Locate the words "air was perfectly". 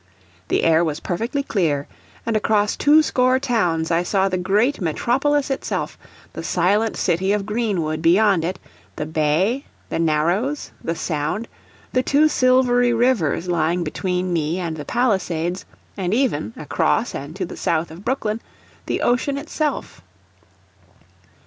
0.63-1.43